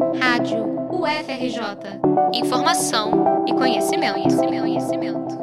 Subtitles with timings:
[0.00, 2.00] Rádio UFRJ.
[2.32, 5.38] Informação e conhecimento, conhecimento, conhecimento.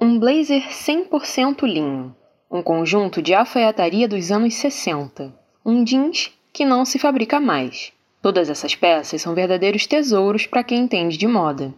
[0.00, 2.14] Um blazer 100% linho.
[2.48, 5.34] Um conjunto de alfaiataria dos anos 60.
[5.66, 7.92] Um jeans que não se fabrica mais.
[8.22, 11.74] Todas essas peças são verdadeiros tesouros para quem entende de moda.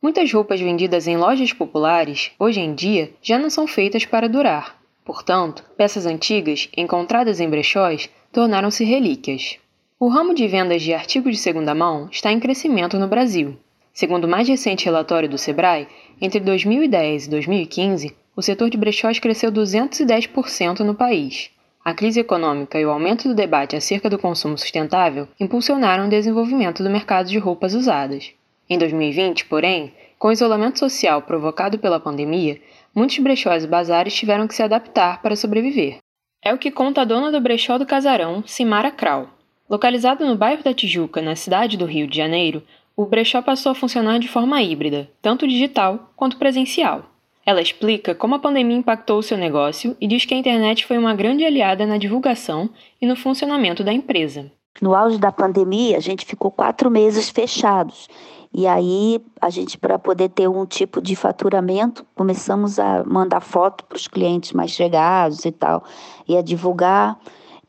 [0.00, 4.80] Muitas roupas vendidas em lojas populares, hoje em dia, já não são feitas para durar.
[5.04, 9.58] Portanto, peças antigas, encontradas em brechós, tornaram-se relíquias.
[10.02, 13.58] O ramo de vendas de artigos de segunda mão está em crescimento no Brasil.
[13.92, 15.86] Segundo o mais recente relatório do Sebrae,
[16.18, 21.50] entre 2010 e 2015, o setor de brechós cresceu 210% no país.
[21.84, 26.82] A crise econômica e o aumento do debate acerca do consumo sustentável impulsionaram o desenvolvimento
[26.82, 28.32] do mercado de roupas usadas.
[28.70, 32.58] Em 2020, porém, com o isolamento social provocado pela pandemia,
[32.94, 35.98] muitos brechós e bazares tiveram que se adaptar para sobreviver.
[36.42, 39.38] É o que conta a dona do brechó do Casarão, Simara Krau.
[39.70, 42.60] Localizado no bairro da Tijuca, na cidade do Rio de Janeiro,
[42.96, 47.04] o brechó passou a funcionar de forma híbrida, tanto digital quanto presencial.
[47.46, 50.98] Ela explica como a pandemia impactou o seu negócio e diz que a internet foi
[50.98, 52.68] uma grande aliada na divulgação
[53.00, 54.50] e no funcionamento da empresa.
[54.82, 58.08] No auge da pandemia, a gente ficou quatro meses fechados.
[58.52, 63.84] E aí, a gente, para poder ter um tipo de faturamento, começamos a mandar foto
[63.84, 65.84] para os clientes mais chegados e tal,
[66.26, 67.16] e a divulgar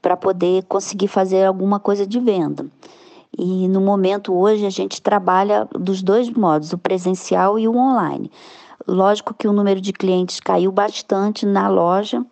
[0.01, 2.65] para poder conseguir fazer alguma coisa de venda.
[3.37, 8.29] E no momento hoje a gente trabalha dos dois modos, o presencial e o online.
[8.87, 12.25] Lógico que o número de clientes caiu bastante na loja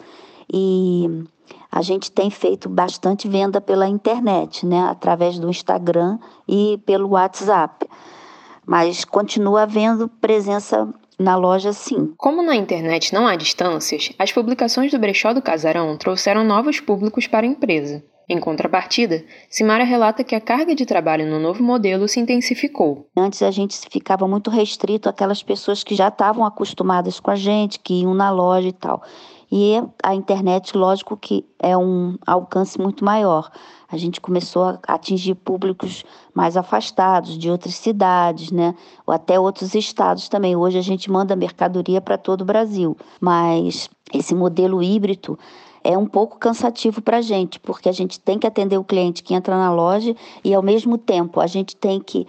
[0.52, 1.24] e
[1.72, 6.18] a gente tem feito bastante venda pela internet, né, através do Instagram
[6.48, 7.88] e pelo WhatsApp.
[8.66, 10.88] Mas continua havendo presença
[11.20, 12.14] na loja, sim.
[12.18, 17.28] Como na internet não há distâncias, as publicações do Brechó do Casarão trouxeram novos públicos
[17.28, 18.02] para a empresa.
[18.32, 23.10] Em contrapartida, Simara relata que a carga de trabalho no novo modelo se intensificou.
[23.18, 27.80] Antes a gente ficava muito restrito àquelas pessoas que já estavam acostumadas com a gente,
[27.80, 29.02] que iam na loja e tal.
[29.52, 33.50] E a internet, lógico que é um alcance muito maior.
[33.92, 38.76] A gente começou a atingir públicos mais afastados, de outras cidades, né?
[39.08, 40.56] Ou até outros estados também.
[40.56, 42.96] Hoje a gente manda mercadoria para todo o Brasil.
[43.20, 45.38] Mas esse modelo híbrido
[45.84, 49.24] é um pouco cansativo para a gente, porque a gente tem que atender o cliente
[49.24, 52.28] que entra na loja e, ao mesmo tempo, a gente tem que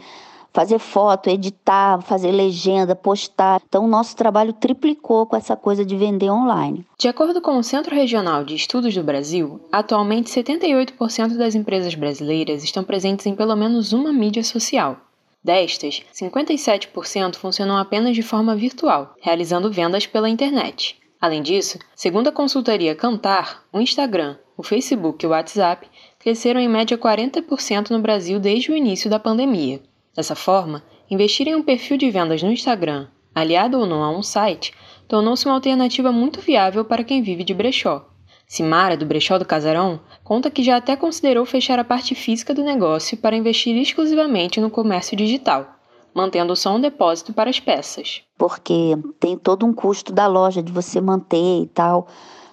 [0.53, 3.61] fazer foto, editar, fazer legenda, postar.
[3.67, 6.85] Então, o nosso trabalho triplicou com essa coisa de vender online.
[6.99, 12.65] De acordo com o Centro Regional de Estudos do Brasil, atualmente 78% das empresas brasileiras
[12.65, 14.97] estão presentes em pelo menos uma mídia social.
[15.43, 20.99] Destas, 57% funcionam apenas de forma virtual, realizando vendas pela internet.
[21.19, 25.87] Além disso, segundo a consultoria Cantar, o Instagram, o Facebook e o WhatsApp
[26.19, 29.81] cresceram em média 40% no Brasil desde o início da pandemia.
[30.15, 34.23] Dessa forma, investir em um perfil de vendas no Instagram, aliado ou não a um
[34.23, 34.73] site,
[35.07, 38.07] tornou-se uma alternativa muito viável para quem vive de brechó.
[38.51, 42.65] Simara, do Brechó do Casarão, conta que já até considerou fechar a parte física do
[42.65, 45.77] negócio para investir exclusivamente no comércio digital,
[46.13, 48.23] mantendo só um depósito para as peças.
[48.37, 52.09] Porque tem todo um custo da loja de você manter e tal.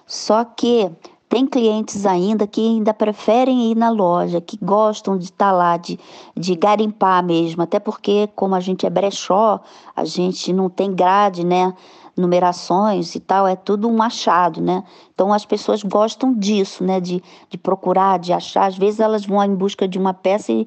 [0.06, 0.88] Só que
[1.28, 5.76] tem clientes ainda que ainda preferem ir na loja, que gostam de estar tá lá,
[5.76, 5.98] de,
[6.34, 9.60] de garimpar mesmo, até porque, como a gente é brechó,
[9.94, 11.74] a gente não tem grade, né?
[12.16, 14.82] numerações e tal, é tudo um achado, né?
[15.14, 17.00] Então as pessoas gostam disso, né?
[17.00, 18.66] De, de procurar, de achar.
[18.66, 20.66] Às vezes elas vão em busca de uma peça e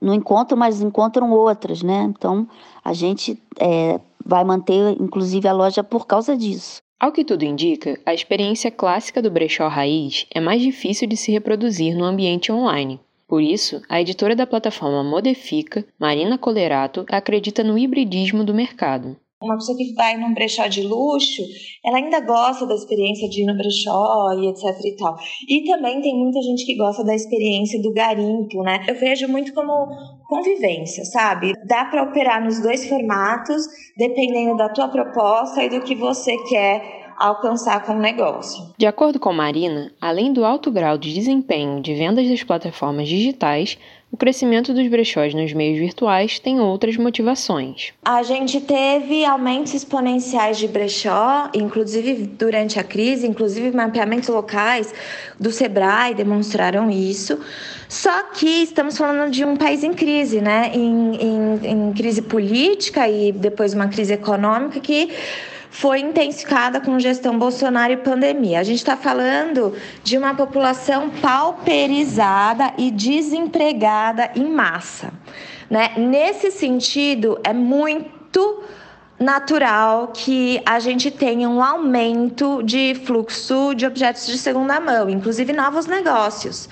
[0.00, 2.04] não encontram, mas encontram outras, né?
[2.04, 2.48] Então
[2.82, 6.78] a gente é, vai manter, inclusive, a loja por causa disso.
[6.98, 11.30] Ao que tudo indica, a experiência clássica do brechó raiz é mais difícil de se
[11.30, 12.98] reproduzir no ambiente online.
[13.28, 19.14] Por isso, a editora da plataforma Modifica, Marina Colerato, acredita no hibridismo do mercado.
[19.42, 21.42] Uma pessoa que vai num brechó de luxo,
[21.84, 25.14] ela ainda gosta da experiência de ir no brechó e etc e tal.
[25.46, 28.82] E também tem muita gente que gosta da experiência do garimpo, né?
[28.88, 29.88] Eu vejo muito como
[30.26, 31.52] convivência, sabe?
[31.66, 33.62] Dá para operar nos dois formatos,
[33.94, 38.72] dependendo da tua proposta e do que você quer alcançar com o negócio.
[38.78, 43.78] De acordo com Marina, além do alto grau de desempenho de vendas das plataformas digitais,
[44.16, 47.92] o crescimento dos brechós nos meios virtuais tem outras motivações.
[48.02, 54.94] A gente teve aumentos exponenciais de brechó, inclusive durante a crise, inclusive mapeamentos locais
[55.38, 57.38] do Sebrae demonstraram isso.
[57.90, 60.70] Só que estamos falando de um país em crise, né?
[60.72, 65.10] Em, em, em crise política e depois uma crise econômica que
[65.78, 68.60] foi intensificada com gestão Bolsonaro e pandemia.
[68.60, 75.12] A gente está falando de uma população pauperizada e desempregada em massa.
[75.68, 75.90] Né?
[75.98, 78.62] Nesse sentido, é muito
[79.20, 85.52] natural que a gente tenha um aumento de fluxo de objetos de segunda mão, inclusive
[85.52, 86.70] novos negócios.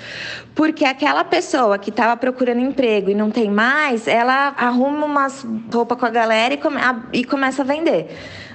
[0.55, 5.99] Porque aquela pessoa que estava procurando emprego e não tem mais, ela arruma umas roupas
[5.99, 8.09] com a galera e, come, a, e começa a vender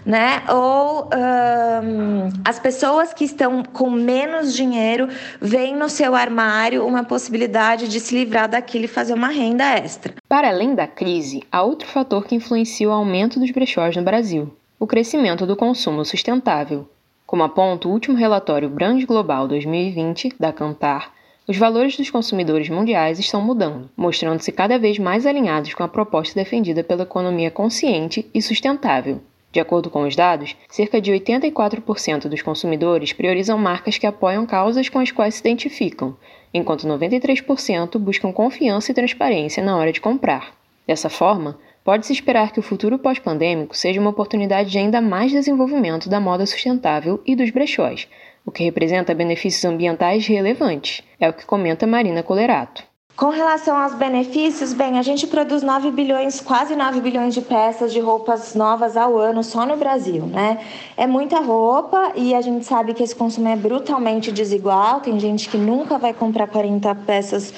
[0.09, 0.41] né?
[0.49, 5.07] Ou um, as pessoas que estão com menos dinheiro
[5.39, 10.15] veem no seu armário uma possibilidade de se livrar daquilo e fazer uma renda extra.
[10.27, 14.51] Para além da crise, há outro fator que influencia o aumento dos brechós no Brasil:
[14.79, 16.89] o crescimento do consumo sustentável.
[17.27, 21.13] Como aponta o último relatório Brand Global 2020 da Cantar,
[21.47, 26.33] os valores dos consumidores mundiais estão mudando, mostrando-se cada vez mais alinhados com a proposta
[26.33, 29.21] defendida pela economia consciente e sustentável,
[29.51, 34.89] de acordo com os dados, cerca de 84% dos consumidores priorizam marcas que apoiam causas
[34.89, 36.15] com as quais se identificam,
[36.53, 40.53] enquanto 93% buscam confiança e transparência na hora de comprar.
[40.87, 46.09] Dessa forma, pode-se esperar que o futuro pós-pandêmico seja uma oportunidade de ainda mais desenvolvimento
[46.09, 48.07] da moda sustentável e dos brechós,
[48.45, 52.88] o que representa benefícios ambientais relevantes, é o que comenta Marina Colerato.
[53.19, 57.91] Com relação aos benefícios, bem, a gente produz 9 bilhões, quase 9 bilhões de peças
[57.91, 60.59] de roupas novas ao ano só no Brasil, né?
[60.95, 65.01] É muita roupa e a gente sabe que esse consumo é brutalmente desigual.
[65.01, 67.53] Tem gente que nunca vai comprar 40 peças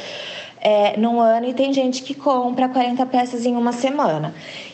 [0.62, 4.34] é, num ano e tem gente que compra 40 peças em uma semana.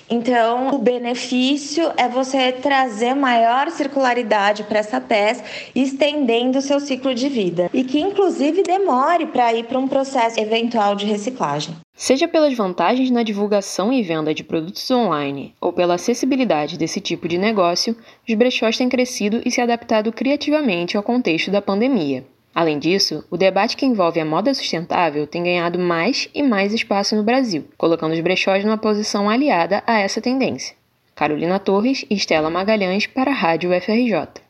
[0.10, 5.44] Então, o benefício é você trazer maior circularidade para essa peça,
[5.76, 10.40] estendendo o seu ciclo de vida e que inclusive demore para ir para um processo
[10.40, 11.76] eventual de reciclagem.
[11.94, 17.28] Seja pelas vantagens na divulgação e venda de produtos online ou pela acessibilidade desse tipo
[17.28, 17.98] de negócio,
[18.28, 22.24] os brechós têm crescido e se adaptado criativamente ao contexto da pandemia.
[22.58, 27.16] Além disso, o debate que envolve a moda sustentável tem ganhado mais e mais espaço
[27.16, 30.76] no Brasil, colocando os brechós numa posição aliada a essa tendência.
[31.14, 34.42] Carolina Torres e Estela Magalhães para a Rádio UFRJ.